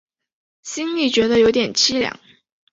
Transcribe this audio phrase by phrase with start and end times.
[0.63, 2.19] 心里觉得有点凄凉